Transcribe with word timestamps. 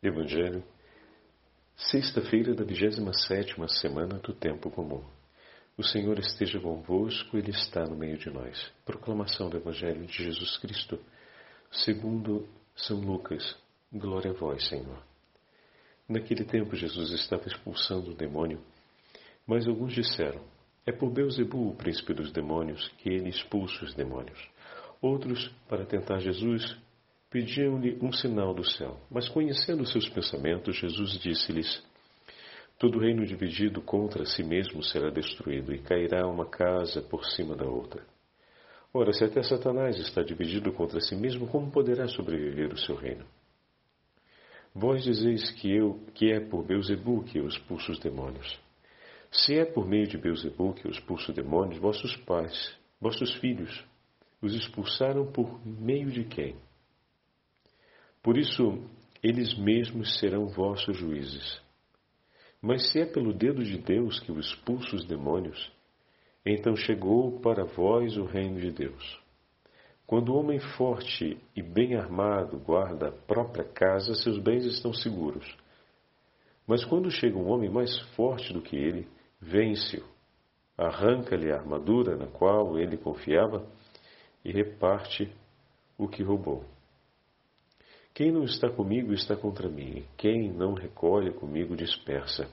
Evangelho, 0.00 0.62
sexta-feira 1.74 2.54
da 2.54 2.62
27 2.62 3.56
semana 3.80 4.20
do 4.20 4.32
Tempo 4.32 4.70
Comum. 4.70 5.02
O 5.76 5.82
Senhor 5.82 6.16
esteja 6.20 6.60
convosco, 6.60 7.36
Ele 7.36 7.50
está 7.50 7.84
no 7.84 7.96
meio 7.96 8.16
de 8.16 8.30
nós. 8.30 8.72
Proclamação 8.84 9.50
do 9.50 9.56
Evangelho 9.56 10.06
de 10.06 10.22
Jesus 10.22 10.56
Cristo, 10.58 11.00
segundo 11.72 12.48
São 12.76 13.00
Lucas. 13.00 13.56
Glória 13.92 14.30
a 14.30 14.34
vós, 14.34 14.68
Senhor. 14.68 15.02
Naquele 16.08 16.44
tempo 16.44 16.76
Jesus 16.76 17.10
estava 17.10 17.48
expulsando 17.48 18.12
o 18.12 18.16
demônio, 18.16 18.62
mas 19.44 19.66
alguns 19.66 19.92
disseram: 19.92 20.44
É 20.86 20.92
por 20.92 21.10
Beuzebu, 21.10 21.70
o 21.70 21.76
príncipe 21.76 22.14
dos 22.14 22.30
demônios, 22.30 22.86
que 22.98 23.08
ele 23.08 23.30
expulsa 23.30 23.84
os 23.84 23.94
demônios. 23.94 24.38
Outros, 25.02 25.48
para 25.68 25.84
tentar 25.84 26.20
Jesus, 26.20 26.78
pediam-lhe 27.30 27.98
um 28.02 28.12
sinal 28.12 28.54
do 28.54 28.64
céu. 28.64 28.98
Mas 29.10 29.28
conhecendo 29.28 29.86
seus 29.86 30.08
pensamentos, 30.08 30.76
Jesus 30.76 31.18
disse-lhes: 31.18 31.82
Todo 32.78 32.98
reino 32.98 33.26
dividido 33.26 33.82
contra 33.82 34.24
si 34.24 34.42
mesmo 34.42 34.82
será 34.82 35.10
destruído, 35.10 35.74
e 35.74 35.78
cairá 35.78 36.26
uma 36.26 36.46
casa 36.46 37.02
por 37.02 37.24
cima 37.24 37.54
da 37.54 37.66
outra. 37.66 38.02
Ora, 38.92 39.12
se 39.12 39.22
até 39.24 39.42
Satanás 39.42 39.98
está 39.98 40.22
dividido 40.22 40.72
contra 40.72 41.00
si 41.00 41.14
mesmo, 41.14 41.46
como 41.46 41.70
poderá 41.70 42.08
sobreviver 42.08 42.72
o 42.72 42.78
seu 42.78 42.96
reino? 42.96 43.26
Vós 44.74 45.02
dizeis 45.02 45.50
que 45.52 45.70
eu 45.70 46.00
que 46.14 46.32
é 46.32 46.40
por 46.40 46.64
Beuzebu 46.64 47.24
que 47.24 47.38
eu 47.38 47.46
expulso 47.46 47.92
os 47.92 47.98
demônios. 47.98 48.58
Se 49.30 49.58
é 49.58 49.64
por 49.64 49.86
meio 49.86 50.06
de 50.06 50.16
Beuzebu 50.16 50.72
que 50.72 50.86
eu 50.86 50.90
expulso 50.90 51.32
demônios, 51.32 51.78
vossos 51.78 52.16
pais, 52.18 52.74
vossos 53.00 53.34
filhos, 53.34 53.84
os 54.40 54.54
expulsaram 54.54 55.30
por 55.30 55.60
meio 55.66 56.10
de 56.10 56.24
quem? 56.24 56.56
Por 58.28 58.36
isso, 58.36 58.78
eles 59.22 59.56
mesmos 59.56 60.18
serão 60.18 60.48
vossos 60.48 60.94
juízes. 60.98 61.62
Mas 62.60 62.92
se 62.92 63.00
é 63.00 63.06
pelo 63.06 63.32
dedo 63.32 63.64
de 63.64 63.78
Deus 63.78 64.20
que 64.20 64.30
o 64.30 64.38
expulsa 64.38 64.96
os 64.96 65.06
demônios, 65.06 65.72
então 66.44 66.76
chegou 66.76 67.40
para 67.40 67.64
vós 67.64 68.18
o 68.18 68.26
reino 68.26 68.60
de 68.60 68.70
Deus. 68.70 69.18
Quando 70.06 70.28
o 70.28 70.38
homem 70.38 70.60
forte 70.76 71.38
e 71.56 71.62
bem 71.62 71.96
armado 71.96 72.58
guarda 72.58 73.08
a 73.08 73.12
própria 73.12 73.64
casa, 73.64 74.12
seus 74.12 74.38
bens 74.38 74.66
estão 74.66 74.92
seguros. 74.92 75.56
Mas 76.66 76.84
quando 76.84 77.10
chega 77.10 77.38
um 77.38 77.48
homem 77.50 77.70
mais 77.70 77.98
forte 78.14 78.52
do 78.52 78.60
que 78.60 78.76
ele, 78.76 79.08
vence-o, 79.40 80.04
arranca-lhe 80.76 81.50
a 81.50 81.56
armadura 81.56 82.14
na 82.14 82.26
qual 82.26 82.78
ele 82.78 82.98
confiava 82.98 83.66
e 84.44 84.52
reparte 84.52 85.32
o 85.96 86.06
que 86.06 86.22
roubou. 86.22 86.62
Quem 88.18 88.32
não 88.32 88.42
está 88.42 88.68
comigo 88.68 89.12
está 89.12 89.36
contra 89.36 89.68
mim, 89.68 90.04
quem 90.16 90.52
não 90.52 90.74
recolhe 90.74 91.32
comigo 91.32 91.76
dispersa. 91.76 92.50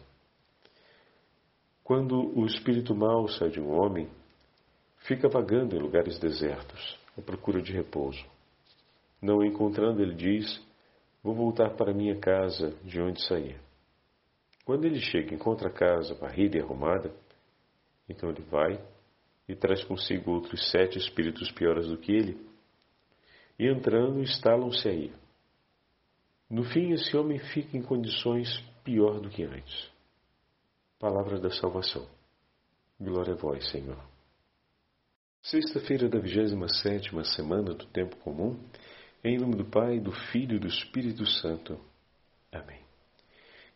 Quando 1.84 2.38
o 2.40 2.46
espírito 2.46 2.94
mau 2.94 3.28
sai 3.28 3.50
de 3.50 3.60
um 3.60 3.72
homem, 3.72 4.08
fica 5.08 5.28
vagando 5.28 5.76
em 5.76 5.80
lugares 5.80 6.20
desertos, 6.20 7.00
à 7.18 7.22
procura 7.24 7.64
de 7.64 7.74
repouso. 7.74 8.24
Não 9.20 9.38
o 9.38 9.44
encontrando, 9.44 10.04
ele 10.04 10.14
diz: 10.14 10.64
Vou 11.24 11.34
voltar 11.34 11.72
para 11.72 11.96
minha 11.96 12.20
casa, 12.20 12.70
de 12.84 13.02
onde 13.02 13.26
saí. 13.26 13.56
Quando 14.66 14.86
ele 14.86 15.00
chega 15.00 15.32
e 15.32 15.36
encontra 15.36 15.70
a 15.70 15.74
casa 15.74 16.14
varrida 16.14 16.60
e 16.60 16.62
arrumada, 16.62 17.12
então 18.08 18.30
ele 18.30 18.44
vai 18.44 18.80
e 19.50 19.56
traz 19.56 19.84
consigo 19.84 20.30
outros 20.30 20.70
sete 20.70 21.00
espíritos 21.00 21.52
piores 21.52 21.88
do 21.88 21.98
que 21.98 22.12
ele, 22.12 22.38
e 23.58 23.68
entrando 23.68 24.22
instalam-se 24.22 24.88
aí. 24.88 25.25
No 26.50 26.64
fim, 26.64 26.92
esse 26.92 27.16
homem 27.18 27.40
fica 27.40 27.78
em 27.78 27.82
condições 27.82 28.64
pior 28.84 29.20
do 29.20 29.30
que 29.30 29.44
antes. 29.44 29.90
Palavra 31.00 31.40
da 31.40 31.50
salvação. 31.50 32.08
Glória 33.00 33.34
a 33.34 33.38
vós, 33.38 33.70
Senhor. 33.72 34.02
Sexta-feira 35.42 36.08
da 36.08 36.20
27 36.20 37.12
semana 37.36 37.74
do 37.74 37.86
Tempo 37.88 38.16
Comum, 38.18 38.60
em 39.24 39.38
nome 39.38 39.56
do 39.56 39.66
Pai, 39.66 40.00
do 40.00 40.12
Filho 40.12 40.56
e 40.56 40.60
do 40.60 40.68
Espírito 40.68 41.26
Santo. 41.26 41.80
Amém. 42.52 42.80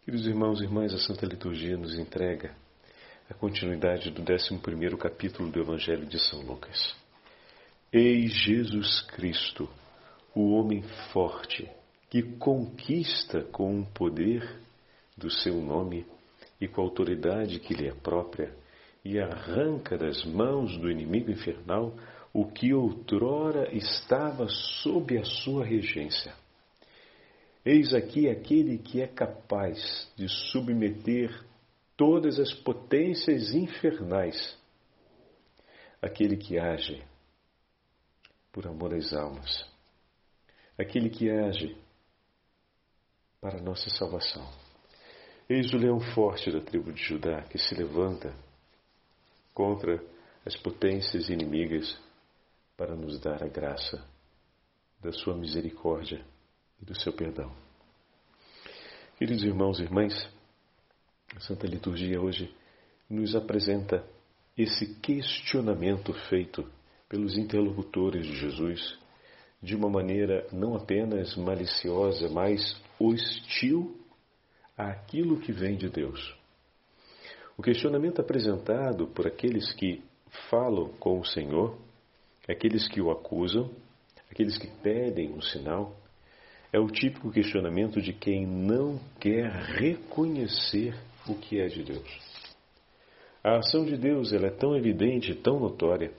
Queridos 0.03 0.25
irmãos 0.25 0.61
e 0.61 0.63
irmãs, 0.63 0.93
a 0.93 0.97
Santa 0.97 1.25
Liturgia 1.25 1.77
nos 1.77 1.93
entrega 1.97 2.55
a 3.29 3.33
continuidade 3.33 4.09
do 4.09 4.21
11 4.21 4.97
capítulo 4.97 5.51
do 5.51 5.59
Evangelho 5.59 6.07
de 6.07 6.17
São 6.17 6.41
Lucas. 6.41 6.95
Eis 7.93 8.31
Jesus 8.31 9.01
Cristo, 9.01 9.69
o 10.33 10.53
homem 10.53 10.81
forte, 11.11 11.69
que 12.09 12.23
conquista 12.23 13.43
com 13.43 13.81
o 13.81 13.85
poder 13.85 14.59
do 15.17 15.29
seu 15.29 15.55
nome 15.55 16.05
e 16.59 16.67
com 16.67 16.81
a 16.81 16.83
autoridade 16.83 17.59
que 17.59 17.73
lhe 17.73 17.87
é 17.87 17.93
própria, 17.93 18.53
e 19.03 19.17
arranca 19.19 19.97
das 19.97 20.25
mãos 20.25 20.77
do 20.77 20.91
inimigo 20.91 21.31
infernal 21.31 21.93
o 22.33 22.45
que 22.45 22.73
outrora 22.73 23.73
estava 23.73 24.47
sob 24.83 25.17
a 25.17 25.23
sua 25.23 25.63
regência. 25.63 26.33
Eis 27.65 27.93
aqui 27.93 28.29
aquele 28.29 28.77
que 28.77 29.01
é 29.01 29.07
capaz 29.07 30.11
de 30.15 30.27
submeter 30.51 31.31
todas 31.95 32.39
as 32.39 32.53
potências 32.53 33.53
infernais. 33.53 34.57
Aquele 36.01 36.37
que 36.37 36.57
age 36.57 37.03
por 38.51 38.67
amor 38.67 38.93
às 38.93 39.13
almas. 39.13 39.65
Aquele 40.77 41.09
que 41.09 41.29
age 41.29 41.75
para 43.41 43.61
nossa 43.61 43.89
salvação. 43.89 44.47
Eis 45.49 45.71
o 45.73 45.77
leão 45.77 45.99
forte 45.99 46.51
da 46.51 46.59
tribo 46.59 46.91
de 46.91 47.01
Judá 47.01 47.41
que 47.43 47.57
se 47.57 47.73
levanta 47.73 48.33
contra 49.53 50.03
as 50.45 50.55
potências 50.57 51.29
inimigas 51.29 51.97
para 52.75 52.95
nos 52.95 53.19
dar 53.19 53.43
a 53.43 53.47
graça 53.47 54.05
da 55.01 55.11
sua 55.11 55.35
misericórdia 55.35 56.23
e 56.81 56.85
do 56.85 56.99
seu 56.99 57.13
perdão. 57.13 57.51
Queridos 59.17 59.43
irmãos 59.43 59.79
e 59.79 59.83
irmãs, 59.83 60.29
a 61.35 61.39
Santa 61.39 61.67
Liturgia 61.67 62.21
hoje 62.21 62.53
nos 63.09 63.35
apresenta 63.35 64.05
esse 64.57 64.95
questionamento 64.95 66.13
feito 66.29 66.69
pelos 67.07 67.37
interlocutores 67.37 68.25
de 68.25 68.35
Jesus 68.35 68.97
de 69.61 69.75
uma 69.75 69.89
maneira 69.89 70.47
não 70.51 70.75
apenas 70.75 71.35
maliciosa, 71.35 72.29
mas 72.29 72.79
hostil 72.99 73.97
àquilo 74.77 75.39
que 75.39 75.51
vem 75.51 75.77
de 75.77 75.89
Deus. 75.89 76.35
O 77.57 77.61
questionamento 77.61 78.21
apresentado 78.21 79.07
por 79.07 79.27
aqueles 79.27 79.71
que 79.73 80.03
falam 80.49 80.89
com 80.99 81.19
o 81.19 81.25
Senhor, 81.25 81.77
aqueles 82.47 82.87
que 82.87 83.01
o 83.01 83.11
acusam, 83.11 83.69
aqueles 84.31 84.57
que 84.57 84.67
pedem 84.81 85.31
um 85.31 85.41
sinal, 85.41 85.95
é 86.71 86.79
o 86.79 86.87
típico 86.87 87.31
questionamento 87.31 88.01
de 88.01 88.13
quem 88.13 88.45
não 88.45 88.99
quer 89.19 89.51
reconhecer 89.51 90.95
o 91.27 91.35
que 91.35 91.59
é 91.59 91.67
de 91.67 91.83
Deus. 91.83 92.29
A 93.43 93.57
ação 93.57 93.85
de 93.85 93.97
Deus 93.97 94.33
ela 94.33 94.47
é 94.47 94.51
tão 94.51 94.75
evidente, 94.75 95.33
tão 95.33 95.59
notória, 95.59 96.11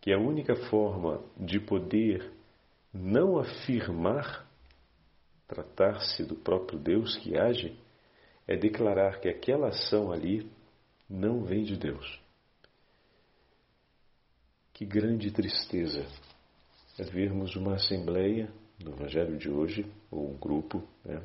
que 0.00 0.12
a 0.12 0.18
única 0.18 0.54
forma 0.70 1.20
de 1.36 1.60
poder 1.60 2.30
não 2.92 3.38
afirmar 3.38 4.47
tratar-se 5.48 6.22
do 6.24 6.36
próprio 6.36 6.78
Deus 6.78 7.16
que 7.16 7.36
age 7.36 7.74
é 8.46 8.56
declarar 8.56 9.18
que 9.20 9.28
aquela 9.28 9.68
ação 9.68 10.12
ali 10.12 10.48
não 11.08 11.42
vem 11.42 11.64
de 11.64 11.76
Deus. 11.76 12.20
Que 14.74 14.84
grande 14.84 15.32
tristeza 15.32 16.06
é 16.98 17.02
vermos 17.02 17.56
uma 17.56 17.74
assembleia 17.74 18.52
no 18.78 18.92
Evangelho 18.92 19.36
de 19.36 19.50
hoje, 19.50 19.84
ou 20.10 20.30
um 20.30 20.36
grupo, 20.36 20.86
né, 21.04 21.20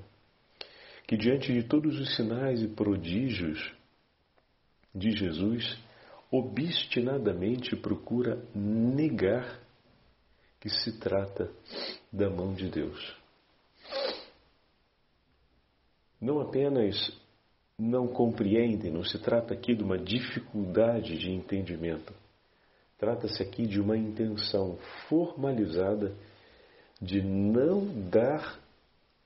que 1.08 1.16
diante 1.18 1.54
de 1.54 1.64
todos 1.64 2.00
os 2.00 2.16
sinais 2.16 2.62
e 2.64 2.68
prodígios 2.68 3.74
de 4.96 5.12
Jesus, 5.12 5.78
obstinadamente 6.32 7.76
procura 7.76 8.44
negar 8.56 9.60
que 10.60 10.70
se 10.70 10.98
trata 11.00 11.52
da 12.12 12.30
mão 12.30 12.54
de 12.54 12.70
Deus. 12.70 13.23
Não 16.24 16.40
apenas 16.40 17.12
não 17.78 18.08
compreendem, 18.08 18.90
não 18.90 19.04
se 19.04 19.20
trata 19.20 19.54
aqui 19.54 19.76
de 19.76 19.84
uma 19.84 19.98
dificuldade 19.98 21.18
de 21.18 21.30
entendimento. 21.30 22.14
Trata-se 22.98 23.44
aqui 23.44 23.68
de 23.68 23.82
uma 23.82 23.98
intenção 23.98 24.78
formalizada 25.10 26.16
de 27.02 27.22
não 27.22 28.10
dar 28.10 28.58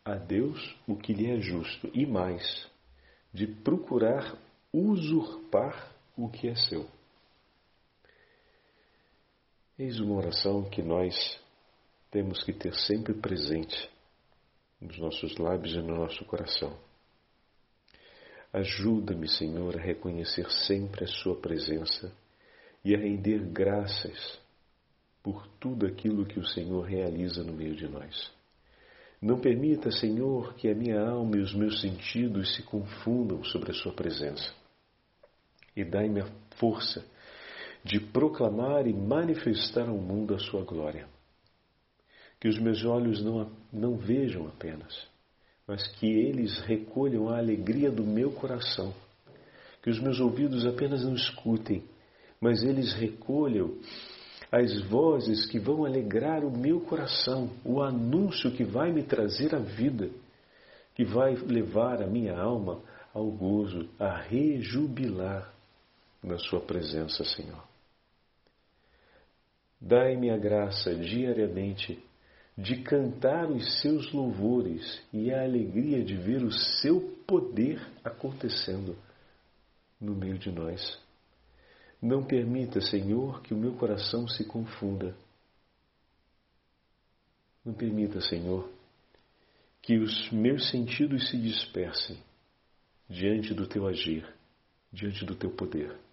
a 0.04 0.16
Deus 0.16 0.76
o 0.88 0.96
que 0.96 1.14
lhe 1.14 1.30
é 1.30 1.40
justo 1.40 1.88
e 1.94 2.04
mais, 2.04 2.68
de 3.32 3.46
procurar 3.46 4.36
usurpar 4.74 5.96
o 6.18 6.28
que 6.28 6.48
é 6.48 6.56
seu. 6.56 6.88
Eis 9.78 10.00
uma 10.00 10.16
oração 10.16 10.68
que 10.68 10.82
nós 10.82 11.40
temos 12.10 12.44
que 12.44 12.54
ter 12.54 12.74
sempre 12.74 13.14
presente 13.14 13.88
nos 14.82 14.98
nossos 14.98 15.38
lábios 15.38 15.76
e 15.76 15.78
no 15.78 15.96
nosso 15.96 16.26
coração. 16.26 16.87
Ajuda-me, 18.58 19.28
Senhor, 19.28 19.78
a 19.78 19.80
reconhecer 19.80 20.50
sempre 20.66 21.04
a 21.04 21.08
Sua 21.08 21.36
presença 21.36 22.12
e 22.84 22.96
a 22.96 22.98
render 22.98 23.40
graças 23.52 24.40
por 25.22 25.48
tudo 25.60 25.86
aquilo 25.86 26.26
que 26.26 26.40
o 26.40 26.48
Senhor 26.48 26.82
realiza 26.82 27.44
no 27.44 27.54
meio 27.54 27.76
de 27.76 27.88
nós. 27.88 28.32
Não 29.22 29.40
permita, 29.40 29.92
Senhor, 29.92 30.56
que 30.56 30.68
a 30.70 30.74
minha 30.74 31.00
alma 31.00 31.38
e 31.38 31.42
os 31.42 31.54
meus 31.54 31.82
sentidos 31.82 32.56
se 32.56 32.64
confundam 32.64 33.44
sobre 33.44 33.70
a 33.70 33.76
Sua 33.76 33.94
presença. 33.94 34.52
E 35.76 35.86
dai-me 35.86 36.22
a 36.22 36.28
força 36.56 37.06
de 37.84 38.00
proclamar 38.00 38.88
e 38.88 38.94
manifestar 38.94 39.88
ao 39.88 39.98
mundo 40.00 40.34
a 40.34 40.40
Sua 40.40 40.64
glória. 40.64 41.08
Que 42.40 42.48
os 42.48 42.58
meus 42.58 42.84
olhos 42.84 43.24
não, 43.24 43.52
não 43.72 43.98
vejam 43.98 44.48
apenas, 44.48 45.08
mas 45.68 45.86
que 45.86 46.08
eles 46.08 46.60
recolham 46.60 47.28
a 47.28 47.38
alegria 47.38 47.92
do 47.92 48.04
meu 48.04 48.32
coração. 48.32 48.94
Que 49.84 49.90
os 49.90 50.00
meus 50.00 50.20
ouvidos 50.20 50.66
apenas 50.66 51.04
não 51.04 51.14
escutem, 51.14 51.84
mas 52.40 52.64
eles 52.64 52.94
recolham 52.94 53.78
as 54.52 54.82
vozes 54.84 55.46
que 55.46 55.60
vão 55.60 55.86
alegrar 55.86 56.46
o 56.46 56.58
meu 56.58 56.80
coração, 56.80 57.50
o 57.66 57.82
anúncio 57.82 58.52
que 58.52 58.64
vai 58.64 58.94
me 58.94 59.04
trazer 59.04 59.54
a 59.54 59.60
vida, 59.60 60.10
que 60.96 61.04
vai 61.04 61.36
levar 61.36 62.02
a 62.02 62.08
minha 62.08 62.40
alma 62.40 62.82
ao 63.14 63.30
gozo, 63.30 63.90
a 64.00 64.22
rejubilar 64.22 65.54
na 66.24 66.38
Sua 66.38 66.62
presença, 66.62 67.24
Senhor. 67.26 67.64
Dai-me 69.80 70.30
a 70.32 70.38
graça 70.38 70.96
diariamente 70.96 72.04
de 72.58 72.82
cantar 72.82 73.52
os 73.52 73.82
seus 73.82 74.12
louvores 74.12 75.00
e 75.14 75.32
a 75.32 75.44
alegria 75.44 76.04
de 76.04 76.16
ver 76.16 76.44
o 76.44 76.52
seu 76.52 77.00
poder 77.28 77.80
acontecendo 78.04 78.98
no 80.02 80.16
meio 80.16 80.40
de 80.40 80.52
nós. 80.52 81.00
Não 82.02 82.26
permita, 82.26 82.82
Senhor, 82.82 83.42
que 83.44 83.54
o 83.54 83.58
meu 83.58 83.76
coração 83.76 84.28
se 84.28 84.44
confunda. 84.44 85.16
Não 87.64 87.74
permita, 87.74 88.22
Senhor, 88.22 88.68
que 89.82 89.98
os 89.98 90.32
meus 90.32 90.70
sentidos 90.70 91.30
se 91.30 91.38
dispersem 91.38 92.18
diante 93.08 93.54
do 93.54 93.68
teu 93.68 93.88
agir, 93.88 94.28
diante 94.92 95.24
do 95.26 95.36
teu 95.36 95.52
poder. 95.52 96.07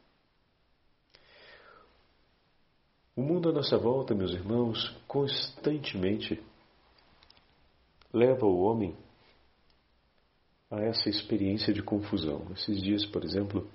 O 3.16 3.22
mundo 3.22 3.48
à 3.48 3.52
nossa 3.52 3.78
volta, 3.78 4.12
meus 4.12 4.32
irmãos, 4.32 4.88
constantemente 5.06 6.42
leva 8.12 8.44
o 8.44 8.60
homem 8.62 8.96
a 10.68 10.80
essa 10.80 11.08
experiência 11.08 11.72
de 11.72 11.80
confusão. 11.80 12.44
Esses 12.52 12.82
dias, 12.82 13.06
por 13.06 13.22
exemplo, 13.22 13.70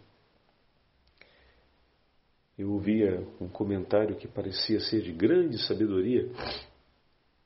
eu 2.58 2.70
ouvia 2.74 3.26
um 3.40 3.48
comentário 3.48 4.18
que 4.18 4.28
parecia 4.28 4.82
ser 4.82 5.04
de 5.04 5.14
grande 5.14 5.58
sabedoria 5.66 6.30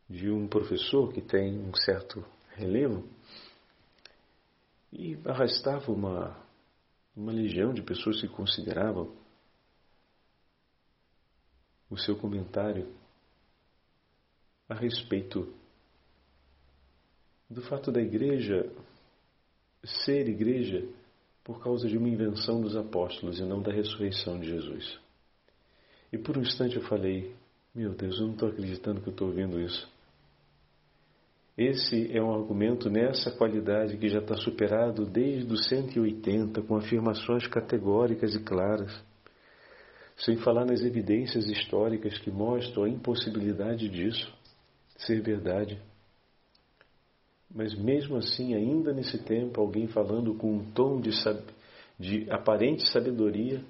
de 0.09 0.31
um 0.31 0.47
professor 0.47 1.13
que 1.13 1.21
tem 1.21 1.59
um 1.59 1.75
certo 1.75 2.25
relevo 2.55 3.07
e 4.91 5.15
arrastava 5.25 5.91
uma, 5.91 6.35
uma 7.15 7.31
legião 7.31 7.71
de 7.71 7.83
pessoas 7.83 8.19
que 8.19 8.27
consideravam 8.27 9.21
o 11.93 11.97
seu 11.97 12.15
comentário 12.15 12.87
a 14.67 14.73
respeito 14.73 15.53
do 17.49 17.61
fato 17.61 17.91
da 17.91 18.01
igreja 18.01 18.71
ser 19.83 20.27
igreja 20.27 20.87
por 21.43 21.61
causa 21.61 21.87
de 21.87 21.97
uma 21.97 22.09
invenção 22.09 22.61
dos 22.61 22.75
apóstolos 22.75 23.39
e 23.39 23.43
não 23.43 23.61
da 23.61 23.71
ressurreição 23.71 24.39
de 24.39 24.47
Jesus. 24.47 24.99
E 26.11 26.17
por 26.17 26.37
um 26.37 26.41
instante 26.41 26.77
eu 26.77 26.83
falei: 26.83 27.35
Meu 27.75 27.93
Deus, 27.93 28.17
eu 28.19 28.27
não 28.27 28.33
estou 28.33 28.49
acreditando 28.49 29.01
que 29.01 29.09
eu 29.09 29.11
estou 29.11 29.27
ouvindo 29.27 29.59
isso. 29.59 29.91
Esse 31.55 32.15
é 32.15 32.23
um 32.23 32.33
argumento 32.33 32.89
nessa 32.89 33.29
qualidade 33.29 33.97
que 33.97 34.09
já 34.09 34.17
está 34.19 34.35
superado 34.35 35.05
desde 35.05 35.53
os 35.53 35.67
180, 35.67 36.63
com 36.63 36.75
afirmações 36.75 37.45
categóricas 37.45 38.33
e 38.33 38.39
claras, 38.39 38.91
sem 40.17 40.37
falar 40.37 40.65
nas 40.65 40.81
evidências 40.81 41.47
históricas 41.47 42.17
que 42.19 42.31
mostram 42.31 42.83
a 42.83 42.89
impossibilidade 42.89 43.89
disso 43.89 44.31
ser 44.97 45.21
verdade. 45.21 45.81
Mas 47.53 47.73
mesmo 47.75 48.17
assim, 48.17 48.55
ainda 48.55 48.93
nesse 48.93 49.17
tempo, 49.23 49.61
alguém 49.61 49.87
falando 49.87 50.33
com 50.35 50.55
um 50.55 50.71
tom 50.71 50.99
de, 50.99 51.11
de 51.99 52.31
aparente 52.31 52.89
sabedoria 52.91 53.63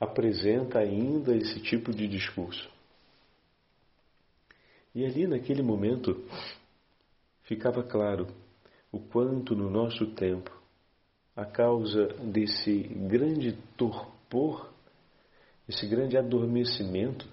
apresenta 0.00 0.78
ainda 0.78 1.36
esse 1.36 1.60
tipo 1.60 1.92
de 1.92 2.06
discurso. 2.06 2.70
E 4.94 5.04
ali 5.04 5.26
naquele 5.26 5.62
momento 5.62 6.24
ficava 7.42 7.82
claro 7.82 8.28
o 8.90 9.00
quanto 9.00 9.54
no 9.54 9.68
nosso 9.68 10.06
tempo, 10.14 10.50
a 11.38 11.44
causa 11.44 12.08
desse 12.32 12.82
grande 13.08 13.52
torpor, 13.76 14.72
esse 15.68 15.86
grande 15.86 16.18
adormecimento 16.18 17.28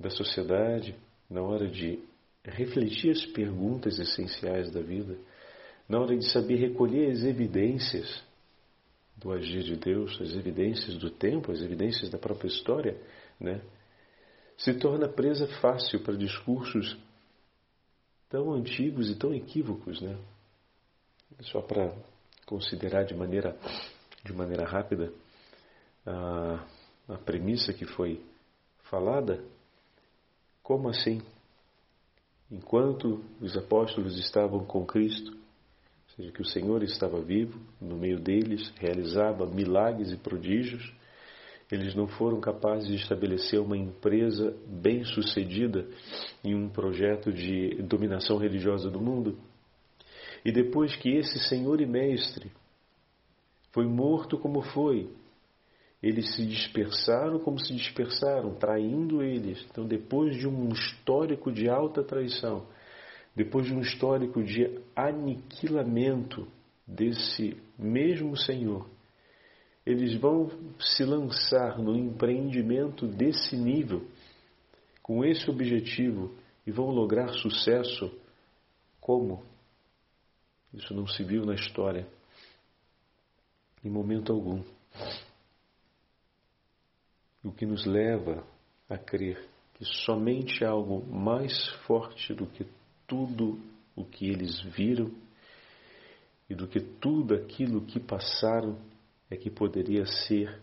da 0.00 0.08
sociedade 0.08 0.96
na 1.28 1.42
hora 1.42 1.68
de 1.68 2.02
refletir 2.42 3.10
as 3.10 3.26
perguntas 3.26 3.98
essenciais 3.98 4.70
da 4.70 4.80
vida, 4.80 5.14
na 5.86 6.00
hora 6.00 6.16
de 6.16 6.24
saber 6.32 6.56
recolher 6.56 7.10
as 7.10 7.22
evidências 7.22 8.24
do 9.14 9.30
agir 9.30 9.62
de 9.62 9.76
Deus, 9.76 10.18
as 10.22 10.32
evidências 10.34 10.96
do 10.96 11.10
tempo, 11.10 11.52
as 11.52 11.60
evidências 11.60 12.08
da 12.08 12.16
própria 12.16 12.48
história, 12.48 12.98
né, 13.38 13.60
se 14.56 14.72
torna 14.72 15.06
presa 15.06 15.46
fácil 15.60 16.02
para 16.02 16.16
discursos 16.16 16.96
tão 18.30 18.54
antigos 18.54 19.10
e 19.10 19.16
tão 19.16 19.34
equívocos, 19.34 20.00
né? 20.00 20.18
Só 21.42 21.60
para 21.60 21.94
considerar 22.48 23.04
de 23.04 23.14
maneira 23.14 23.54
de 24.24 24.32
maneira 24.32 24.66
rápida 24.66 25.12
a, 26.06 26.64
a 27.08 27.18
premissa 27.18 27.72
que 27.72 27.84
foi 27.84 28.20
falada, 28.90 29.44
como 30.62 30.88
assim? 30.88 31.20
Enquanto 32.50 33.22
os 33.40 33.56
apóstolos 33.56 34.18
estavam 34.18 34.64
com 34.64 34.86
Cristo, 34.86 35.36
seja, 36.16 36.32
que 36.32 36.42
o 36.42 36.46
Senhor 36.46 36.82
estava 36.82 37.20
vivo 37.20 37.60
no 37.80 37.96
meio 37.96 38.18
deles, 38.18 38.72
realizava 38.78 39.46
milagres 39.46 40.10
e 40.10 40.16
prodígios, 40.16 40.92
eles 41.70 41.94
não 41.94 42.08
foram 42.08 42.40
capazes 42.40 42.88
de 42.88 42.96
estabelecer 42.96 43.60
uma 43.60 43.76
empresa 43.76 44.56
bem-sucedida 44.66 45.86
em 46.42 46.54
um 46.54 46.68
projeto 46.68 47.30
de 47.30 47.82
dominação 47.82 48.38
religiosa 48.38 48.90
do 48.90 48.98
mundo. 48.98 49.38
E 50.48 50.50
depois 50.50 50.96
que 50.96 51.10
esse 51.10 51.38
Senhor 51.40 51.78
e 51.78 51.84
Mestre 51.84 52.50
foi 53.70 53.86
morto 53.86 54.38
como 54.38 54.62
foi, 54.62 55.10
eles 56.02 56.34
se 56.34 56.46
dispersaram 56.46 57.38
como 57.38 57.60
se 57.60 57.74
dispersaram, 57.74 58.54
traindo 58.54 59.22
eles. 59.22 59.62
Então, 59.70 59.86
depois 59.86 60.34
de 60.38 60.48
um 60.48 60.70
histórico 60.70 61.52
de 61.52 61.68
alta 61.68 62.02
traição, 62.02 62.66
depois 63.36 63.66
de 63.66 63.74
um 63.74 63.80
histórico 63.80 64.42
de 64.42 64.80
aniquilamento 64.96 66.48
desse 66.86 67.54
mesmo 67.78 68.34
Senhor, 68.34 68.88
eles 69.84 70.14
vão 70.14 70.50
se 70.80 71.04
lançar 71.04 71.78
no 71.78 71.94
empreendimento 71.94 73.06
desse 73.06 73.54
nível, 73.54 74.02
com 75.02 75.22
esse 75.22 75.50
objetivo, 75.50 76.34
e 76.66 76.70
vão 76.70 76.86
lograr 76.86 77.34
sucesso. 77.34 78.10
Como? 78.98 79.42
Isso 80.72 80.92
não 80.92 81.06
se 81.06 81.24
viu 81.24 81.46
na 81.46 81.54
história, 81.54 82.06
em 83.82 83.88
momento 83.88 84.32
algum. 84.32 84.62
O 87.42 87.52
que 87.52 87.64
nos 87.64 87.86
leva 87.86 88.44
a 88.88 88.98
crer 88.98 89.48
que 89.74 89.84
somente 89.84 90.64
algo 90.64 91.06
mais 91.06 91.68
forte 91.86 92.34
do 92.34 92.46
que 92.46 92.66
tudo 93.06 93.58
o 93.94 94.04
que 94.04 94.28
eles 94.28 94.60
viram 94.60 95.10
e 96.50 96.54
do 96.54 96.66
que 96.66 96.80
tudo 96.80 97.34
aquilo 97.34 97.86
que 97.86 98.00
passaram 98.00 98.78
é 99.30 99.36
que 99.36 99.50
poderia 99.50 100.04
ser 100.04 100.60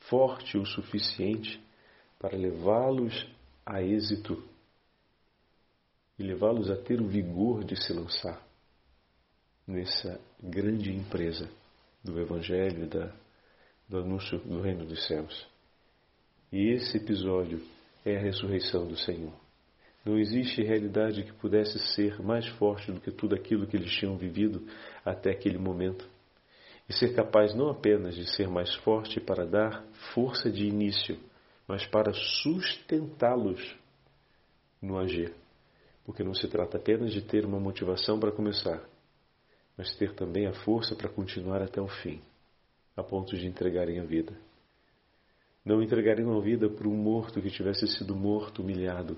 forte 0.00 0.58
o 0.58 0.66
suficiente 0.66 1.60
para 2.18 2.36
levá-los 2.36 3.26
a 3.64 3.82
êxito 3.82 4.42
e 6.18 6.22
levá-los 6.22 6.70
a 6.70 6.76
ter 6.76 7.00
o 7.00 7.08
vigor 7.08 7.64
de 7.64 7.76
se 7.76 7.92
lançar 7.92 8.43
nessa 9.66 10.20
grande 10.42 10.92
empresa 10.92 11.48
do 12.02 12.20
Evangelho, 12.20 12.86
da, 12.86 13.12
do 13.88 13.98
anúncio 13.98 14.38
do 14.38 14.60
Reino 14.60 14.84
dos 14.84 15.06
Céus. 15.06 15.46
E 16.52 16.72
esse 16.72 16.98
episódio 16.98 17.60
é 18.04 18.16
a 18.16 18.20
ressurreição 18.20 18.86
do 18.86 18.96
Senhor. 18.96 19.32
Não 20.04 20.18
existe 20.18 20.62
realidade 20.62 21.24
que 21.24 21.32
pudesse 21.32 21.78
ser 21.94 22.20
mais 22.22 22.46
forte 22.46 22.92
do 22.92 23.00
que 23.00 23.10
tudo 23.10 23.34
aquilo 23.34 23.66
que 23.66 23.76
eles 23.76 23.90
tinham 23.90 24.16
vivido 24.18 24.66
até 25.02 25.30
aquele 25.30 25.56
momento. 25.56 26.06
E 26.86 26.92
ser 26.92 27.14
capaz 27.14 27.54
não 27.54 27.70
apenas 27.70 28.14
de 28.14 28.30
ser 28.36 28.46
mais 28.48 28.74
forte 28.76 29.18
para 29.18 29.46
dar 29.46 29.82
força 30.12 30.50
de 30.50 30.66
início, 30.66 31.18
mas 31.66 31.86
para 31.86 32.12
sustentá-los 32.12 33.74
no 34.82 34.98
agir. 34.98 35.34
Porque 36.04 36.22
não 36.22 36.34
se 36.34 36.46
trata 36.48 36.76
apenas 36.76 37.10
de 37.10 37.22
ter 37.22 37.46
uma 37.46 37.58
motivação 37.58 38.20
para 38.20 38.30
começar, 38.30 38.86
mas 39.76 39.94
ter 39.96 40.14
também 40.14 40.46
a 40.46 40.52
força 40.52 40.94
para 40.94 41.08
continuar 41.08 41.62
até 41.62 41.80
o 41.80 41.88
fim, 41.88 42.20
a 42.96 43.02
ponto 43.02 43.36
de 43.36 43.46
entregarem 43.46 43.98
a 43.98 44.04
vida. 44.04 44.32
Não 45.64 45.82
entregariam 45.82 46.36
a 46.36 46.40
vida 46.40 46.68
por 46.68 46.86
um 46.86 46.96
morto 46.96 47.40
que 47.40 47.50
tivesse 47.50 47.86
sido 47.88 48.14
morto, 48.14 48.62
humilhado, 48.62 49.16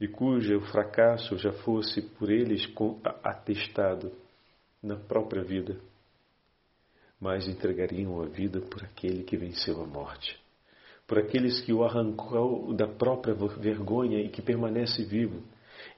e 0.00 0.08
cujo 0.08 0.60
fracasso 0.72 1.36
já 1.36 1.52
fosse 1.52 2.00
por 2.00 2.30
eles 2.30 2.66
atestado 3.22 4.10
na 4.82 4.96
própria 4.96 5.42
vida, 5.42 5.78
mas 7.20 7.46
entregariam 7.46 8.22
a 8.22 8.26
vida 8.26 8.62
por 8.62 8.82
aquele 8.82 9.24
que 9.24 9.36
venceu 9.36 9.82
a 9.82 9.86
morte, 9.86 10.40
por 11.06 11.18
aqueles 11.18 11.60
que 11.60 11.72
o 11.72 11.84
arrancou 11.84 12.72
da 12.72 12.86
própria 12.86 13.34
vergonha 13.34 14.20
e 14.20 14.30
que 14.30 14.40
permanece 14.40 15.04
vivo, 15.04 15.42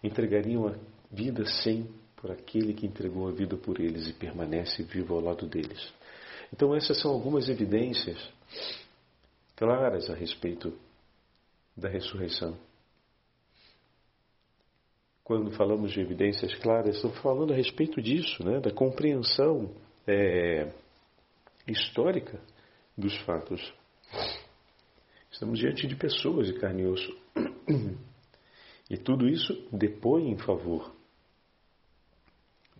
entregariam 0.02 0.66
a 0.66 0.74
vida 1.12 1.44
sem 1.62 1.86
por 2.22 2.30
aquele 2.30 2.72
que 2.72 2.86
entregou 2.86 3.28
a 3.28 3.32
vida 3.32 3.56
por 3.56 3.78
eles 3.78 4.08
e 4.08 4.14
permanece 4.14 4.82
vivo 4.84 5.14
ao 5.14 5.20
lado 5.20 5.46
deles. 5.46 5.92
Então 6.50 6.74
essas 6.74 6.98
são 7.02 7.10
algumas 7.10 7.48
evidências 7.50 8.16
claras 9.56 10.08
a 10.08 10.14
respeito 10.14 10.72
da 11.76 11.88
ressurreição 11.88 12.56
quando 15.32 15.52
falamos 15.52 15.92
de 15.92 16.00
evidências 16.00 16.54
claras, 16.56 16.96
estamos 16.96 17.18
falando 17.20 17.52
a 17.52 17.56
respeito 17.56 18.02
disso, 18.02 18.44
né, 18.44 18.60
da 18.60 18.70
compreensão 18.70 19.70
é, 20.06 20.70
histórica 21.66 22.40
dos 22.98 23.16
fatos. 23.22 23.72
Estamos 25.30 25.58
diante 25.58 25.86
de 25.86 25.96
pessoas 25.96 26.48
de 26.48 26.58
carne 26.58 26.82
e 26.82 26.86
osso. 26.86 27.18
E 28.90 28.98
tudo 28.98 29.26
isso 29.26 29.54
depõe 29.72 30.28
em 30.28 30.36
favor 30.36 30.92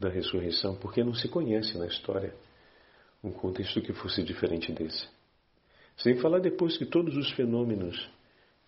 da 0.02 0.08
ressurreição, 0.08 0.74
porque 0.74 1.04
não 1.04 1.14
se 1.14 1.28
conhece 1.28 1.78
na 1.78 1.86
história 1.86 2.34
um 3.22 3.30
contexto 3.30 3.80
que 3.80 3.92
fosse 3.92 4.22
diferente 4.24 4.72
desse. 4.72 5.08
Sem 5.96 6.16
falar 6.16 6.40
depois 6.40 6.76
que 6.76 6.84
todos 6.84 7.16
os 7.16 7.30
fenômenos 7.32 8.10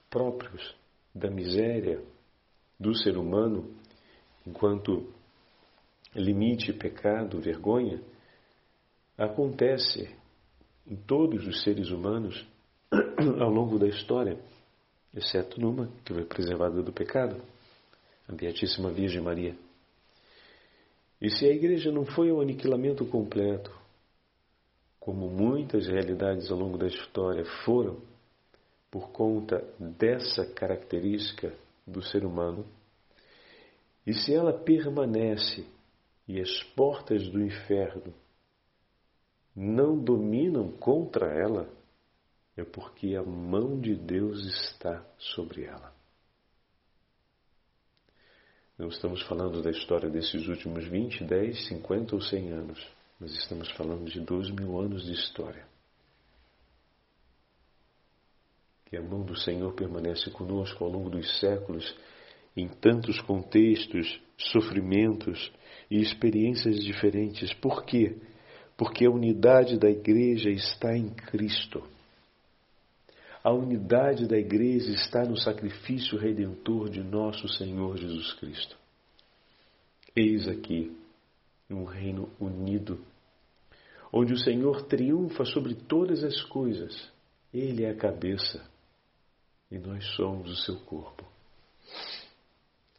próprios 0.08 0.74
da 1.12 1.28
miséria, 1.28 2.00
do 2.78 2.94
ser 2.96 3.16
humano 3.16 3.74
enquanto 4.46 5.12
limite, 6.14 6.72
pecado, 6.72 7.40
vergonha, 7.40 8.00
acontece 9.18 10.14
em 10.86 10.94
todos 10.94 11.46
os 11.46 11.62
seres 11.62 11.90
humanos 11.90 12.46
ao 13.40 13.50
longo 13.50 13.78
da 13.78 13.88
história, 13.88 14.38
exceto 15.12 15.60
numa 15.60 15.88
que 16.04 16.12
foi 16.12 16.24
preservada 16.24 16.82
do 16.82 16.92
pecado, 16.92 17.42
a 18.28 18.32
Beatíssima 18.32 18.90
Virgem 18.90 19.20
Maria. 19.20 19.63
E 21.24 21.30
se 21.30 21.46
a 21.46 21.50
igreja 21.50 21.90
não 21.90 22.04
foi 22.04 22.30
um 22.30 22.38
aniquilamento 22.38 23.02
completo, 23.06 23.74
como 25.00 25.30
muitas 25.30 25.86
realidades 25.86 26.50
ao 26.50 26.58
longo 26.58 26.76
da 26.76 26.86
história 26.86 27.46
foram, 27.64 27.96
por 28.90 29.08
conta 29.10 29.64
dessa 29.80 30.44
característica 30.44 31.50
do 31.86 32.02
ser 32.02 32.26
humano, 32.26 32.66
e 34.06 34.12
se 34.12 34.34
ela 34.34 34.52
permanece 34.52 35.64
e 36.28 36.38
as 36.38 36.62
portas 36.76 37.26
do 37.30 37.42
inferno 37.42 38.12
não 39.56 39.98
dominam 39.98 40.72
contra 40.72 41.32
ela, 41.32 41.66
é 42.54 42.64
porque 42.64 43.16
a 43.16 43.22
mão 43.22 43.80
de 43.80 43.94
Deus 43.94 44.44
está 44.44 45.02
sobre 45.16 45.64
ela. 45.64 45.93
Não 48.76 48.88
estamos 48.88 49.22
falando 49.22 49.62
da 49.62 49.70
história 49.70 50.10
desses 50.10 50.48
últimos 50.48 50.84
20, 50.86 51.24
10, 51.24 51.68
50 51.68 52.14
ou 52.16 52.20
100 52.20 52.52
anos, 52.52 52.88
mas 53.20 53.32
estamos 53.32 53.70
falando 53.72 54.10
de 54.10 54.20
dois 54.20 54.50
mil 54.50 54.80
anos 54.80 55.04
de 55.04 55.12
história. 55.12 55.64
Que 58.86 58.96
a 58.96 59.02
mão 59.02 59.22
do 59.22 59.36
Senhor 59.36 59.72
permanece 59.74 60.28
conosco 60.30 60.84
ao 60.84 60.90
longo 60.90 61.08
dos 61.08 61.38
séculos 61.38 61.94
em 62.56 62.68
tantos 62.68 63.20
contextos, 63.20 64.20
sofrimentos 64.36 65.52
e 65.88 66.00
experiências 66.00 66.76
diferentes. 66.82 67.52
Por 67.54 67.84
quê? 67.84 68.16
Porque 68.76 69.06
a 69.06 69.10
unidade 69.10 69.78
da 69.78 69.88
igreja 69.88 70.50
está 70.50 70.96
em 70.96 71.10
Cristo. 71.10 71.93
A 73.44 73.52
unidade 73.52 74.26
da 74.26 74.38
igreja 74.38 74.90
está 74.90 75.22
no 75.22 75.36
sacrifício 75.36 76.18
redentor 76.18 76.88
de 76.88 77.02
nosso 77.02 77.46
Senhor 77.46 77.98
Jesus 77.98 78.32
Cristo. 78.32 78.74
Eis 80.16 80.48
aqui 80.48 80.96
um 81.68 81.84
reino 81.84 82.30
unido, 82.40 83.04
onde 84.10 84.32
o 84.32 84.38
Senhor 84.38 84.86
triunfa 84.86 85.44
sobre 85.44 85.74
todas 85.74 86.24
as 86.24 86.42
coisas. 86.44 87.12
Ele 87.52 87.84
é 87.84 87.90
a 87.90 87.96
cabeça 87.96 88.66
e 89.70 89.78
nós 89.78 90.06
somos 90.16 90.50
o 90.50 90.56
seu 90.62 90.80
corpo 90.80 91.26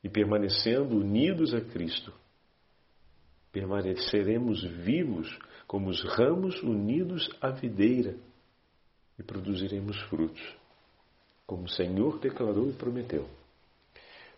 e 0.04 0.10
permanecendo 0.10 0.96
unidos 0.96 1.56
a 1.56 1.62
Cristo, 1.62 2.14
permaneceremos 3.52 4.64
vivos 4.64 5.28
como 5.66 5.90
os 5.90 6.04
ramos 6.04 6.62
unidos 6.62 7.28
à 7.42 7.50
videira 7.50 8.16
e 9.18 9.24
produziremos 9.24 10.00
frutos, 10.04 10.42
como 11.46 11.64
o 11.64 11.70
Senhor 11.70 12.20
declarou 12.20 12.70
e 12.70 12.74
prometeu. 12.74 13.28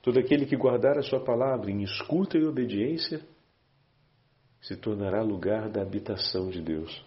Todo 0.02 0.20
aquele 0.20 0.46
que 0.46 0.56
guardar 0.56 0.98
a 0.98 1.04
sua 1.04 1.20
palavra 1.20 1.72
em 1.72 1.84
escuta 1.84 2.38
e 2.38 2.46
obediência 2.46 3.22
se 4.62 4.76
tornará 4.76 5.22
lugar 5.22 5.70
da 5.70 5.82
habitação 5.82 6.50
de 6.50 6.62
Deus. 6.62 7.06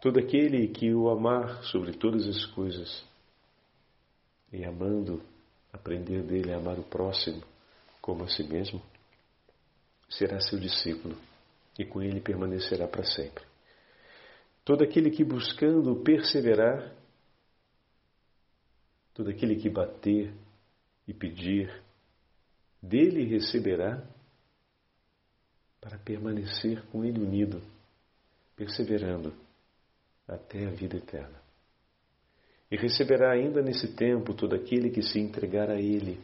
Todo 0.00 0.18
aquele 0.18 0.68
que 0.68 0.94
o 0.94 1.08
amar 1.08 1.62
sobre 1.64 1.92
todas 1.92 2.26
as 2.26 2.46
coisas 2.46 3.04
e 4.52 4.64
amando 4.64 5.22
aprender 5.72 6.22
dele 6.22 6.52
a 6.52 6.56
amar 6.56 6.78
o 6.78 6.84
próximo 6.84 7.42
como 8.00 8.24
a 8.24 8.28
si 8.28 8.42
mesmo, 8.42 8.80
será 10.08 10.40
seu 10.40 10.58
discípulo 10.58 11.14
e 11.78 11.84
com 11.84 12.02
ele 12.02 12.20
permanecerá 12.20 12.88
para 12.88 13.04
sempre. 13.04 13.47
Todo 14.68 14.84
aquele 14.84 15.10
que 15.10 15.24
buscando 15.24 15.96
perseverar, 15.96 16.94
todo 19.14 19.30
aquele 19.30 19.56
que 19.56 19.70
bater 19.70 20.30
e 21.06 21.14
pedir, 21.14 21.72
dele 22.82 23.24
receberá 23.24 24.06
para 25.80 25.96
permanecer 25.96 26.84
com 26.88 27.02
ele 27.02 27.18
unido, 27.18 27.62
perseverando 28.54 29.32
até 30.28 30.66
a 30.66 30.70
vida 30.70 30.98
eterna. 30.98 31.40
E 32.70 32.76
receberá 32.76 33.32
ainda 33.32 33.62
nesse 33.62 33.94
tempo 33.96 34.34
todo 34.34 34.54
aquele 34.54 34.90
que 34.90 35.00
se 35.00 35.18
entregar 35.18 35.70
a 35.70 35.80
Ele 35.80 36.20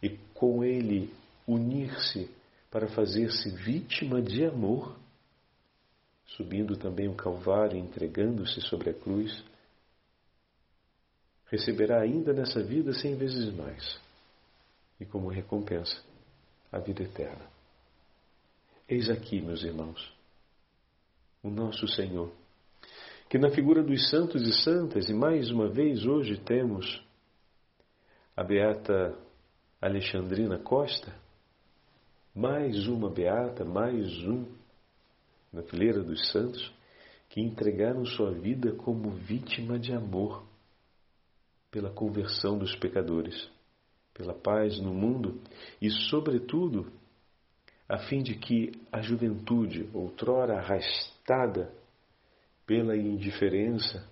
e 0.00 0.10
com 0.32 0.62
Ele 0.62 1.12
unir-se 1.44 2.30
para 2.70 2.86
fazer-se 2.86 3.50
vítima 3.50 4.22
de 4.22 4.44
amor, 4.44 4.96
subindo 6.36 6.76
também 6.76 7.08
o 7.08 7.14
Calvário 7.14 7.76
e 7.76 7.80
entregando-se 7.80 8.60
sobre 8.62 8.90
a 8.90 8.94
cruz, 8.94 9.44
receberá 11.46 12.00
ainda 12.00 12.32
nessa 12.32 12.62
vida 12.62 12.92
cem 12.92 13.16
vezes 13.16 13.52
mais, 13.54 14.00
e 14.98 15.04
como 15.04 15.28
recompensa, 15.28 16.02
a 16.70 16.78
vida 16.78 17.02
eterna. 17.02 17.46
Eis 18.88 19.08
aqui, 19.08 19.40
meus 19.40 19.62
irmãos, 19.62 20.12
o 21.42 21.50
nosso 21.50 21.88
Senhor 21.88 22.32
que 23.30 23.38
na 23.38 23.48
figura 23.48 23.80
dos 23.80 24.10
santos 24.10 24.42
e 24.42 24.52
santas, 24.64 25.08
e 25.08 25.14
mais 25.14 25.52
uma 25.52 25.68
vez 25.68 26.04
hoje 26.04 26.36
temos 26.36 27.00
a 28.36 28.42
beata 28.42 29.16
Alexandrina 29.80 30.58
Costa, 30.58 31.14
mais 32.34 32.88
uma 32.88 33.08
beata, 33.08 33.64
mais 33.64 34.08
um 34.24 34.44
na 35.52 35.62
fileira 35.62 36.02
dos 36.02 36.30
santos, 36.30 36.72
que 37.28 37.40
entregaram 37.40 38.04
sua 38.04 38.32
vida 38.32 38.72
como 38.72 39.10
vítima 39.10 39.78
de 39.78 39.92
amor 39.92 40.44
pela 41.70 41.90
conversão 41.90 42.58
dos 42.58 42.74
pecadores, 42.76 43.50
pela 44.12 44.34
paz 44.34 44.80
no 44.80 44.92
mundo 44.92 45.40
e, 45.80 45.88
sobretudo, 45.90 46.92
a 47.88 47.98
fim 47.98 48.22
de 48.22 48.34
que 48.34 48.72
a 48.92 49.00
juventude, 49.00 49.88
outrora 49.92 50.58
arrastada 50.58 51.72
pela 52.66 52.96
indiferença, 52.96 54.08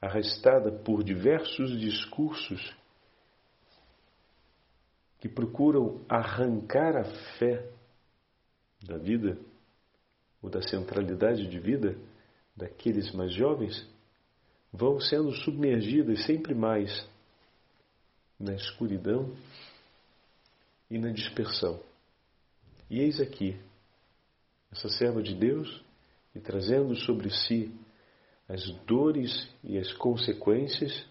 arrastada 0.00 0.70
por 0.70 1.02
diversos 1.02 1.78
discursos 1.80 2.76
que 5.20 5.28
procuram 5.28 6.04
arrancar 6.08 6.96
a 6.96 7.04
fé 7.38 7.68
da 8.86 8.96
vida 8.96 9.36
ou 10.42 10.48
da 10.50 10.62
centralidade 10.62 11.46
de 11.48 11.58
vida 11.58 11.96
daqueles 12.56 13.12
mais 13.12 13.32
jovens 13.32 13.86
vão 14.72 15.00
sendo 15.00 15.32
submergidas 15.32 16.24
sempre 16.26 16.54
mais 16.54 17.08
na 18.38 18.54
escuridão 18.54 19.34
e 20.90 20.98
na 20.98 21.10
dispersão. 21.10 21.80
E 22.90 23.00
eis 23.00 23.20
aqui, 23.20 23.58
essa 24.70 24.88
serva 24.88 25.22
de 25.22 25.34
Deus, 25.34 25.82
e 26.34 26.40
trazendo 26.40 26.94
sobre 26.94 27.30
si 27.30 27.74
as 28.48 28.64
dores 28.86 29.48
e 29.62 29.76
as 29.76 29.92
consequências 29.94 31.06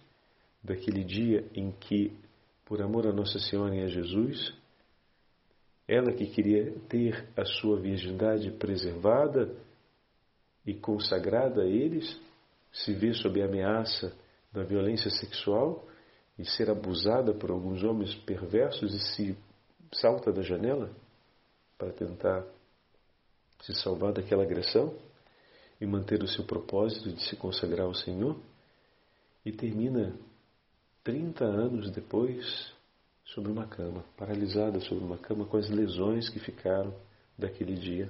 daquele 0.63 1.03
dia 1.03 1.45
em 1.53 1.71
que, 1.71 2.17
por 2.65 2.81
amor 2.81 3.07
a 3.07 3.13
Nossa 3.13 3.39
Senhora 3.39 3.75
e 3.75 3.83
a 3.83 3.87
Jesus, 3.87 4.53
ela 5.87 6.11
que 6.11 6.27
queria 6.27 6.73
ter 6.89 7.27
a 7.35 7.45
sua 7.45 7.79
virgindade 7.79 8.51
preservada 8.51 9.55
e 10.65 10.73
consagrada 10.73 11.61
a 11.61 11.65
eles, 11.65 12.19
se 12.73 12.93
vê 12.93 13.13
sob 13.13 13.41
ameaça 13.41 14.13
da 14.51 14.63
violência 14.63 15.09
sexual 15.09 15.87
e 16.37 16.43
ser 16.43 16.69
abusada 16.69 17.33
por 17.33 17.49
alguns 17.49 17.83
homens 17.83 18.13
perversos 18.13 18.93
e 18.93 18.99
se 18.99 19.37
salta 19.93 20.31
da 20.31 20.41
janela 20.41 20.91
para 21.77 21.91
tentar 21.91 22.45
se 23.61 23.73
salvar 23.73 24.11
daquela 24.11 24.43
agressão 24.43 24.93
e 25.79 25.85
manter 25.85 26.21
o 26.21 26.27
seu 26.27 26.43
propósito 26.43 27.11
de 27.11 27.23
se 27.23 27.35
consagrar 27.35 27.85
ao 27.85 27.93
Senhor. 27.93 28.37
E 29.45 29.51
termina 29.51 30.13
30 31.03 31.45
anos 31.45 31.91
depois 31.91 32.75
sobre 33.27 33.51
uma 33.51 33.67
cama, 33.67 34.03
paralisada 34.15 34.79
sobre 34.81 35.03
uma 35.03 35.17
cama 35.17 35.45
com 35.45 35.57
as 35.57 35.69
lesões 35.69 36.29
que 36.29 36.39
ficaram 36.39 36.93
daquele 37.37 37.75
dia. 37.75 38.09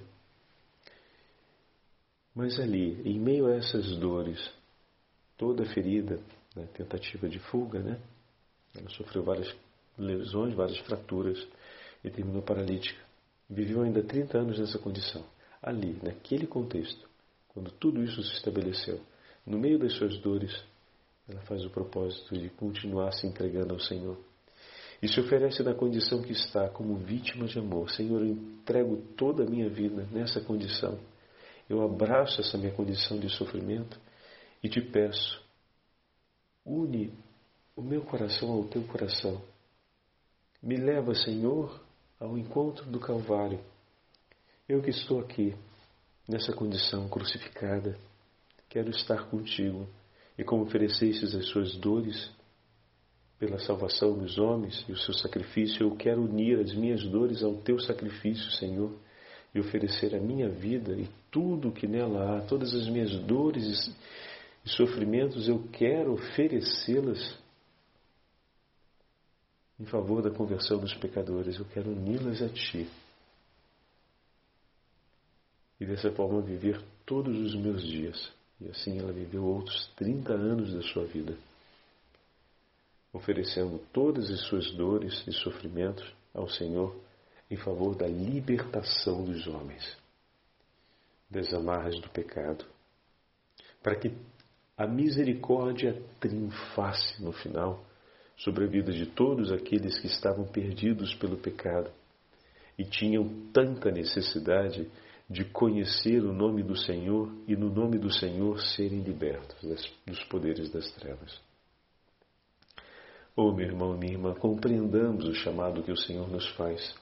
Mas 2.36 2.60
ali, 2.60 3.02
em 3.04 3.20
meio 3.20 3.48
a 3.48 3.56
essas 3.56 3.98
dores, 3.98 4.40
toda 5.38 5.66
ferida, 5.66 6.20
né, 6.56 6.68
tentativa 6.74 7.28
de 7.28 7.40
fuga, 7.40 7.80
né? 7.80 8.00
Ela 8.76 8.90
sofreu 8.90 9.24
várias 9.24 9.56
lesões, 9.98 10.54
várias 10.54 10.78
fraturas 10.80 11.48
e 12.04 12.10
terminou 12.12 12.44
paralítica. 12.44 13.04
Viveu 13.50 13.82
ainda 13.82 14.04
30 14.04 14.38
anos 14.38 14.60
nessa 14.60 14.78
condição. 14.78 15.26
Ali, 15.62 15.98
naquele 16.04 16.46
contexto, 16.46 17.10
quando 17.48 17.72
tudo 17.72 18.04
isso 18.04 18.22
se 18.22 18.34
estabeleceu, 18.34 19.02
no 19.46 19.58
meio 19.58 19.80
das 19.80 19.94
suas 19.94 20.18
dores, 20.20 20.54
ela 21.28 21.42
faz 21.42 21.66
o 21.66 21.70
propósito 21.72 22.38
de 22.38 22.50
continuar 22.50 23.12
se 23.14 23.26
entregando 23.26 23.74
ao 23.74 23.80
Senhor. 23.80 24.18
E 25.02 25.08
se 25.08 25.20
oferece 25.20 25.62
na 25.62 25.74
condição 25.74 26.22
que 26.22 26.32
está, 26.32 26.70
como 26.70 26.96
vítima 26.96 27.46
de 27.46 27.60
amor. 27.60 27.90
Senhor, 27.92 28.22
eu 28.22 28.28
entrego 28.28 28.98
toda 29.16 29.44
a 29.44 29.46
minha 29.46 29.70
vida 29.70 30.08
nessa 30.12 30.42
condição. 30.42 30.98
Eu 31.70 31.84
abraço 31.84 32.42
essa 32.42 32.58
minha 32.58 32.72
condição 32.72 33.20
de 33.20 33.30
sofrimento 33.30 34.00
e 34.64 34.70
te 34.70 34.82
peço, 34.82 35.42
une 36.66 37.14
o 37.76 37.82
meu 37.82 38.02
coração 38.02 38.52
ao 38.52 38.64
teu 38.64 38.82
coração. 38.84 39.40
Me 40.64 40.76
leva, 40.78 41.14
Senhor, 41.14 41.80
ao 42.20 42.36
encontro 42.36 42.90
do 42.90 43.00
Calvário. 43.00 43.60
Eu 44.68 44.82
que 44.82 44.90
estou 44.90 45.20
aqui, 45.20 45.56
nessa 46.28 46.52
condição 46.54 47.08
crucificada, 47.08 47.96
quero 48.68 48.90
estar 48.90 49.30
contigo. 49.30 49.88
E 50.38 50.44
como 50.44 50.64
oferecestes 50.64 51.36
as 51.36 51.48
suas 51.50 51.76
dores 51.76 52.32
pela 53.40 53.60
salvação 53.60 54.18
dos 54.18 54.38
homens 54.38 54.84
e 54.88 54.92
o 54.92 54.98
seu 54.98 55.14
sacrifício, 55.14 55.84
eu 55.84 55.96
quero 55.96 56.24
unir 56.24 56.60
as 56.60 56.74
minhas 56.74 57.04
dores 57.04 57.44
ao 57.44 57.56
teu 57.56 57.80
sacrifício, 57.80 58.52
Senhor, 58.52 58.92
e 59.54 59.60
oferecer 59.60 60.16
a 60.16 60.20
minha 60.20 60.50
vida 60.50 60.94
e 60.94 61.08
tudo 61.32 61.72
que 61.72 61.88
nela 61.88 62.38
há, 62.38 62.42
todas 62.42 62.74
as 62.74 62.88
minhas 62.90 63.12
dores 63.24 63.94
e 64.66 64.70
sofrimentos, 64.70 65.48
eu 65.48 65.64
quero 65.72 66.14
oferecê-las 66.14 67.38
em 69.80 69.86
favor 69.86 70.22
da 70.22 70.32
conversão 70.32 70.80
dos 70.80 70.94
pecadores. 70.96 71.58
Eu 71.58 71.66
quero 71.66 71.92
uni-las 71.92 72.42
a 72.42 72.50
Ti. 72.50 72.88
E 75.80 75.86
dessa 75.86 76.12
forma 76.12 76.42
viver 76.42 76.82
todos 77.06 77.38
os 77.38 77.56
meus 77.56 77.84
dias. 77.84 78.32
E 78.60 78.68
assim 78.70 78.98
ela 78.98 79.14
viveu 79.14 79.44
outros 79.44 79.88
30 79.96 80.34
anos 80.34 80.74
da 80.74 80.82
sua 80.82 81.06
vida, 81.06 81.38
oferecendo 83.14 83.80
todas 83.92 84.30
as 84.30 84.42
suas 84.42 84.72
dores 84.72 85.24
e 85.28 85.32
sofrimentos 85.32 86.14
ao 86.34 86.48
Senhor 86.50 86.96
em 87.50 87.56
favor 87.56 87.96
da 87.96 88.08
libertação 88.08 89.24
dos 89.24 89.48
homens, 89.48 89.98
das 91.30 91.54
amarras 91.54 92.00
do 92.00 92.10
pecado, 92.10 92.66
para 93.82 93.96
que 93.96 94.12
a 94.78 94.86
misericórdia 94.86 96.02
triunfasse 96.20 97.22
no 97.24 97.32
final 97.32 97.84
sobre 98.38 98.66
a 98.66 98.68
vida 98.68 98.92
de 98.92 99.06
todos 99.08 99.52
aqueles 99.52 99.98
que 100.00 100.08
estavam 100.08 100.46
perdidos 100.46 101.16
pelo 101.16 101.38
pecado 101.38 101.90
e 102.78 102.84
tinham 102.84 103.28
tanta 103.52 103.90
necessidade 103.90 104.88
de 105.30 105.44
conhecer 105.44 106.24
o 106.24 106.32
nome 106.32 106.64
do 106.64 106.76
Senhor 106.76 107.34
e 107.48 107.56
no 107.56 107.70
nome 107.70 107.98
do 107.98 108.12
Senhor 108.12 108.62
serem 108.62 109.02
libertos 109.02 109.58
dos 110.06 110.24
poderes 110.26 110.70
das 110.72 110.90
trevas. 110.92 111.42
Oh, 113.40 113.52
meu 113.52 113.68
irmão 113.68 113.94
e 113.94 114.00
minha 114.00 114.14
irmã, 114.14 114.34
compreendamos 114.34 115.28
o 115.28 115.34
chamado 115.36 115.84
que 115.84 115.92
o 115.92 115.96
Senhor 115.96 116.28
nos 116.28 116.48
faz. 116.56 116.96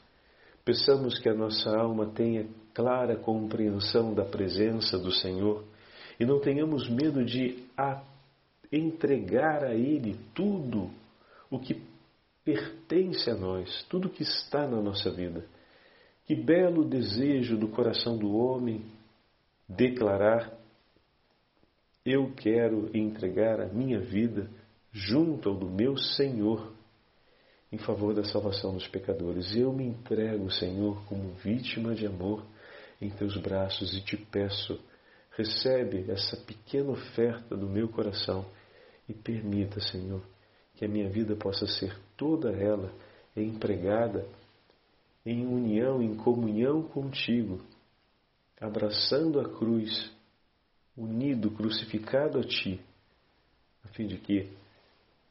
Peçamos 0.66 1.18
que 1.18 1.30
a 1.30 1.34
nossa 1.34 1.70
alma 1.70 2.08
tenha 2.08 2.46
clara 2.74 3.16
compreensão 3.16 4.14
da 4.14 4.26
presença 4.26 5.00
do 5.00 5.14
Senhor 5.14 5.64
e 6.20 6.26
não 6.26 6.42
tenhamos 6.42 6.90
medo 6.90 7.24
de 7.24 7.64
entregar 8.70 9.64
a 9.64 9.74
Ele 9.74 10.20
tudo 10.34 10.92
o 11.50 11.58
que 11.58 11.82
pertence 12.44 13.30
a 13.30 13.36
nós, 13.36 13.86
tudo 13.90 14.10
que 14.10 14.24
está 14.24 14.68
na 14.68 14.82
nossa 14.82 15.10
vida. 15.10 15.46
Que 16.26 16.36
belo 16.36 16.84
desejo 16.84 17.56
do 17.56 17.70
coração 17.70 18.18
do 18.18 18.36
homem 18.36 18.84
declarar: 19.70 20.52
Eu 22.06 22.34
quero 22.36 22.90
entregar 22.94 23.62
a 23.62 23.68
minha 23.68 24.02
vida 24.02 24.50
junto 24.96 25.50
ao 25.50 25.56
do 25.56 25.70
meu 25.70 25.98
Senhor 25.98 26.72
em 27.70 27.78
favor 27.78 28.14
da 28.14 28.24
salvação 28.24 28.74
dos 28.74 28.88
pecadores. 28.88 29.54
Eu 29.54 29.74
me 29.74 29.84
entrego, 29.84 30.50
Senhor, 30.50 31.04
como 31.06 31.34
vítima 31.34 31.94
de 31.94 32.08
amor 32.08 32.42
em 33.02 33.10
teus 33.10 33.36
braços 33.36 33.94
e 33.94 34.02
te 34.02 34.16
peço, 34.16 34.80
recebe 35.32 36.10
essa 36.10 36.38
pequena 36.38 36.92
oferta 36.92 37.58
do 37.58 37.68
meu 37.68 37.90
coração 37.90 38.46
e 39.10 39.14
permita, 39.14 39.82
Senhor, 39.82 40.22
que 40.76 40.86
a 40.86 40.88
minha 40.88 41.10
vida 41.10 41.36
possa 41.36 41.68
ser 41.68 41.94
toda 42.16 42.52
ela 42.52 42.90
empregada 43.36 44.26
em 45.26 45.46
união, 45.46 46.02
em 46.02 46.16
comunhão 46.16 46.82
contigo, 46.84 47.60
abraçando 48.62 49.42
a 49.42 49.50
cruz, 49.58 50.10
unido, 50.96 51.52
crucificado 51.52 52.40
a 52.40 52.44
ti, 52.44 52.80
a 53.84 53.90
fim 53.90 54.08
de 54.08 54.18
que 54.18 54.50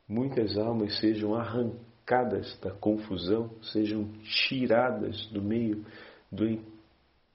muitas 0.09 0.57
almas 0.57 0.99
sejam 0.99 1.35
arrancadas 1.35 2.59
da 2.61 2.71
confusão, 2.71 3.51
sejam 3.73 4.09
tiradas 4.49 5.27
do 5.27 5.43
meio 5.43 5.85
do 6.31 6.47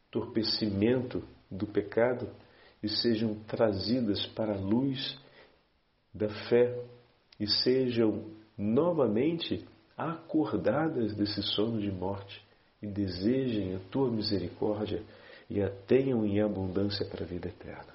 entorpecimento 0.08 1.24
do 1.50 1.66
pecado 1.66 2.30
e 2.82 2.88
sejam 2.88 3.36
trazidas 3.48 4.26
para 4.28 4.54
a 4.54 4.60
luz 4.60 5.18
da 6.14 6.30
fé 6.50 6.80
e 7.40 7.48
sejam 7.48 8.26
novamente 8.58 9.66
acordadas 9.98 11.14
desse 11.16 11.42
sono 11.42 11.80
de 11.80 11.92
morte 11.92 12.42
e 12.82 12.88
desejem 12.88 13.76
a 13.76 13.80
tua 13.92 14.10
misericórdia 14.10 15.04
e 15.50 15.62
a 15.62 15.70
tenham 15.70 16.26
em 16.26 16.42
abundância 16.42 17.06
para 17.06 17.24
a 17.24 17.28
vida 17.28 17.50
eterna. 17.50 17.94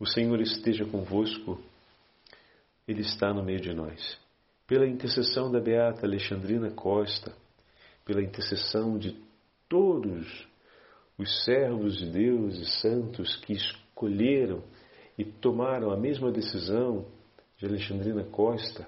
O 0.00 0.06
Senhor 0.06 0.40
esteja 0.40 0.84
convosco, 0.84 1.60
Ele 2.86 3.00
está 3.00 3.32
no 3.32 3.42
meio 3.42 3.60
de 3.60 3.72
nós. 3.74 4.18
Pela 4.66 4.86
intercessão 4.86 5.50
da 5.50 5.60
Beata 5.60 6.06
Alexandrina 6.06 6.70
Costa, 6.70 7.32
pela 8.04 8.22
intercessão 8.22 8.98
de 8.98 9.20
todos 9.68 10.46
os 11.18 11.44
servos 11.44 11.96
de 11.96 12.10
Deus 12.10 12.56
e 12.58 12.80
santos 12.80 13.36
que 13.36 13.52
escolheram 13.52 14.62
e 15.18 15.24
tomaram 15.24 15.90
a 15.90 15.96
mesma 15.96 16.30
decisão 16.30 17.06
de 17.56 17.66
Alexandrina 17.66 18.24
Costa 18.24 18.86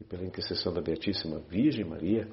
e 0.00 0.04
pela 0.04 0.24
intercessão 0.24 0.72
da 0.72 0.80
Beatíssima 0.80 1.38
Virgem 1.38 1.84
Maria, 1.84 2.28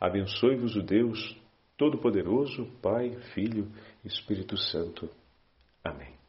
abençoe-vos 0.00 0.74
o 0.74 0.82
Deus 0.82 1.36
Todo-Poderoso, 1.76 2.66
Pai, 2.82 3.16
Filho 3.34 3.70
e 4.04 4.08
Espírito 4.08 4.56
Santo. 4.56 5.08
Amém. 5.84 6.19